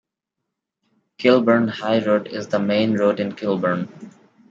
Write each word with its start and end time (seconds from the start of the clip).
Kilburn 1.19 1.67
High 1.67 2.03
Road 2.03 2.27
is 2.29 2.47
the 2.47 2.57
main 2.57 2.95
road 2.95 3.19
in 3.19 3.35
Kilburn. 3.35 3.87